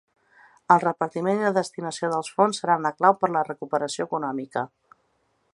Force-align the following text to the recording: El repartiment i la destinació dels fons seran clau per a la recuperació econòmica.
El 0.75 0.79
repartiment 0.83 1.41
i 1.43 1.45
la 1.49 1.51
destinació 1.59 2.11
dels 2.15 2.33
fons 2.39 2.63
seran 2.63 2.91
clau 2.97 3.17
per 3.21 3.31
a 3.33 3.37
la 3.39 3.47
recuperació 3.53 4.11
econòmica. 4.11 4.69